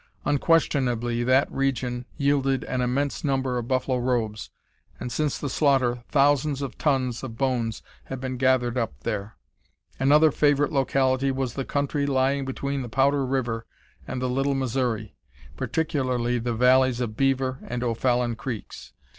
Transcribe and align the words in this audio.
Unquestionably 0.25 1.23
that 1.23 1.51
region 1.51 2.05
yielded 2.17 2.63
an 2.63 2.81
immense 2.81 3.23
number 3.23 3.59
of 3.59 3.67
buffalo 3.67 3.99
robes, 3.99 4.49
and 4.99 5.11
since 5.11 5.37
the 5.37 5.47
slaughter 5.47 6.01
thousands 6.09 6.63
of 6.63 6.75
tons 6.75 7.21
of 7.21 7.37
bones 7.37 7.83
have 8.05 8.19
been 8.19 8.35
gathered 8.35 8.79
up 8.79 8.99
there. 9.01 9.37
Another 9.99 10.31
favorite 10.31 10.71
locality 10.71 11.29
was 11.29 11.53
the 11.53 11.63
country 11.65 12.07
lying 12.07 12.45
between 12.45 12.81
the 12.81 12.89
Powder 12.89 13.23
River 13.27 13.67
and 14.07 14.19
the 14.19 14.27
Little 14.27 14.55
Missouri, 14.55 15.15
particularly 15.55 16.39
the 16.39 16.55
valleys 16.55 16.99
of 16.99 17.15
Beaver 17.15 17.59
and 17.67 17.83
O'Fallon 17.83 18.35
Creeks. 18.35 18.93